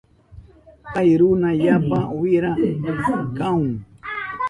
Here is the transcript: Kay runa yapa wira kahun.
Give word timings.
Kay 0.93 1.09
runa 1.19 1.49
yapa 1.63 1.99
wira 2.19 2.51
kahun. 3.37 3.71